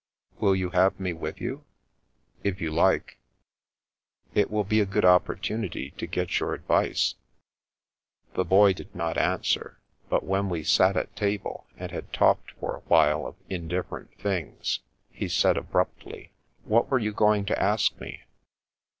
"Will 0.41 0.55
you 0.55 0.71
have 0.71 0.99
me 0.99 1.13
with 1.13 1.39
you?"" 1.39 1.63
If 2.43 2.59
you 2.59 2.71
like." 2.71 3.19
It 4.33 4.49
will 4.49 4.63
be 4.63 4.79
a 4.79 4.85
good 4.87 5.05
opportunity 5.05 5.91
to 5.91 6.07
get 6.07 6.39
your 6.39 6.55
ad 6.55 6.63
vice." 6.65 7.13
The 8.33 8.43
Boy 8.43 8.73
did 8.73 8.95
not 8.95 9.19
answer; 9.19 9.77
but 10.09 10.23
when 10.23 10.49
we 10.49 10.63
sat 10.63 10.97
at 10.97 11.15
table, 11.15 11.67
and 11.77 11.91
had 11.91 12.11
talked 12.11 12.49
for 12.59 12.75
a 12.75 12.79
while 12.89 13.27
of 13.27 13.35
indifferent 13.47 14.15
things, 14.17 14.79
he 15.11 15.27
said 15.29 15.55
abruptly:" 15.55 16.31
What 16.73 16.89
were 16.89 16.97
you 16.97 17.13
going 17.13 17.45
to 17.45 17.61
ask 17.61 17.99
me 18.01 18.23